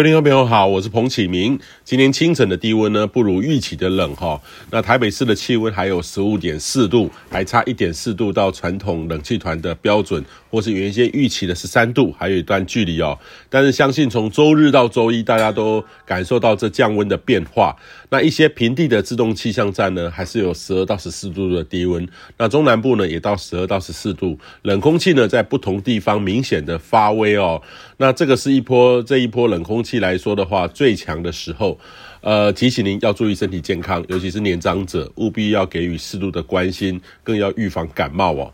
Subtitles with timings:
[0.00, 1.60] 各位听众朋友好，我是彭启明。
[1.84, 4.40] 今天清晨的低温呢，不如预期的冷哈。
[4.70, 13.18] 那台北市的气温还有十五点四度，还差一点四度到传统冷气团的标准，或是原先预期的十三度，还有一段距离哦。
[13.50, 17.76] 但是相信从周日到周一，大家都感受到这降温的变化。
[18.08, 22.08] 那一些平地的自动气象站呢，还是有十二到十四度的低温。
[22.38, 24.38] 那中南部呢，也到十二到十四度。
[24.62, 27.60] 冷空气呢，在不同地方明显的发威哦。
[27.98, 31.76] 那这个是一波这一波冷空气气来说的话，最强的时候，
[32.20, 38.52] 呃，提醒您要注意身体健康，尤其是年长者，务必要给予适度的关心，更要预防感冒哦。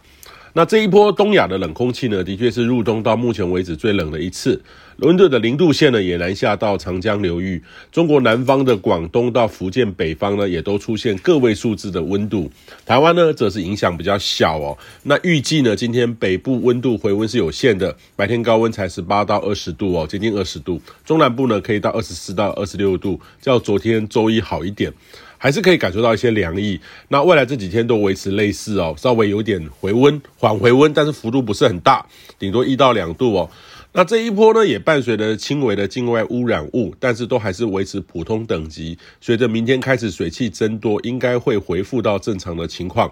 [0.56, 4.58] 那这一波东亚的冷空气呢，的确是入冬到目前为止最冷的一次。
[4.96, 7.62] 伦敦的零度线呢，也南下到长江流域。
[7.92, 12.50] 中国南方的广东到福建北方呢，也都出现个位数字的温度。
[12.86, 14.78] 台湾呢，则是影响比较小哦。
[15.02, 20.80] 那预计呢，今天北部温度回温是有限的，白天高温才十八到二十度哦，接近二十度。
[21.04, 24.90] 中南部呢，可以到二十四到二十六度，较昨天周一好一点。
[25.38, 26.80] 还是可以感受到一些凉意。
[27.08, 32.06] 那未来这几天都维持类似哦，稍微有点回温，缓回温，但是幅度不是很大，
[32.38, 33.50] 顶多一到两度哦。
[33.92, 38.98] 那这一波呢，也伴随着轻微的境外污染物，但是都还是维持普通等级。
[39.22, 43.10] 随着明天开始水汽增多，应该会恢复到正常的情况。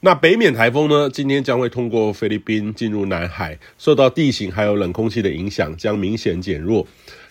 [0.00, 6.86] 那北缅台风呢，今天将会通过菲律宾进入南海，受到地形还有冷空气的影响，将明显减弱。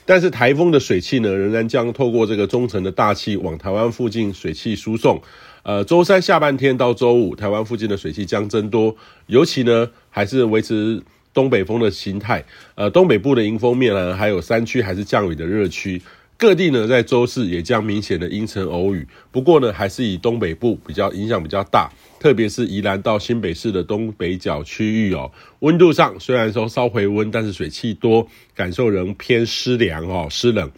[0.07, 5.21] 但是台风的水汽呢，仍然将透过这个中层的大气往台湾附近水汽输送。
[5.63, 12.41] 呃，周三下半天到周五，台湾附近的水汽将增多，尤其呢还是维持东北风的形态。
[12.75, 16.01] 呃，东北部的迎风面呢，还有山区还是降雨的热区。
[16.37, 21.91] 各地呢在周四也将明显的阴沉偶雨，不过呢还是以东北部比较影响比较大。
[22.19, 30.71] 特别是宜兰到新北市的东北角区域哦，温度上虽然说稍回温，但是水汽多，感受仍偏湿凉哦，湿冷。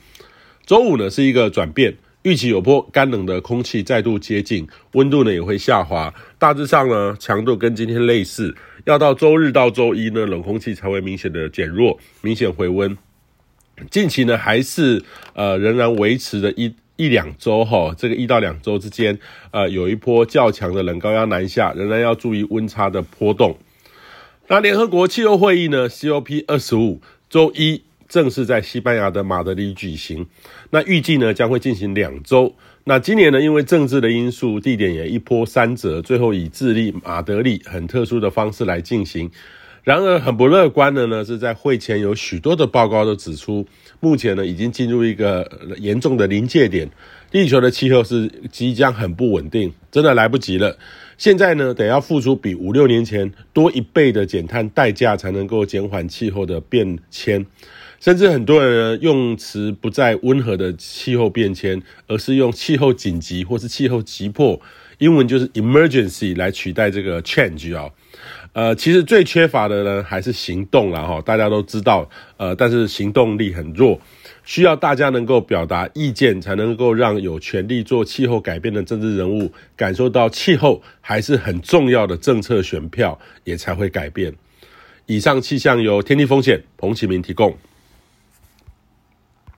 [0.65, 8.55] 周五呢是一个转变，预期有波干冷的空气再度接近，温度呢也会下滑，大致上呢强度跟今天类似。
[8.85, 12.97] 要到周日到周一呢，冷空气才会明显的减弱，明显回温。
[13.89, 15.01] 近期呢还是
[15.33, 16.75] 呃仍然维持着一。
[16.99, 19.17] 一两周哈，这个一到两周之间，
[19.51, 23.57] 呃，有一波较强的冷高压南下，仍然要注意温差的波动。
[24.49, 26.99] 那联合国气候会议呢，COP 二十五，
[27.29, 30.27] 周一正式在西班牙的马德里举行。
[30.71, 32.53] 那预计呢将会进行两周。
[32.83, 39.31] 那今年呢，因为政治的因素，地点也一波三折，最后以智利马德里很特殊的方式来进行。
[39.83, 43.65] 然而，很不乐观的呢，是在会前有许多的报告都指出，
[43.99, 46.89] 目前呢已经进入一个严重的临界点，
[47.31, 50.77] 地球的气候是即将很不稳定，真的来不及了。
[51.17, 57.45] 现在呢，得要付出比五六年前多一倍的减碳代价，才能够减缓气候的变迁。
[57.99, 64.59] 甚至很多人呢用词不再温和的气候变迁，而是用气候紧急或是气候急迫，
[64.99, 67.89] 英文就是 emergency 来取代这个 change 啊。
[68.53, 71.21] 呃，其实最缺乏的呢，还是行动啦哈。
[71.21, 73.99] 大家都知道，呃，但是行动力很弱，
[74.49, 84.33] 需要大家能够表达意见，才能够让有权力做气候改变的政治人物感受到气候还是很重要的政策选票，也才会改变。
[85.05, 87.55] 以上气象由天地风险彭启明提供。